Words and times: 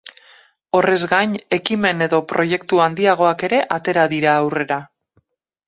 Horrez 0.79 0.95
gain, 1.11 1.35
ekimen 1.57 2.01
edo 2.07 2.21
proiektu 2.33 2.81
handiagoak 2.87 3.47
ere 3.51 3.63
atera 3.79 4.09
dira 4.17 4.35
aurrera. 4.41 4.83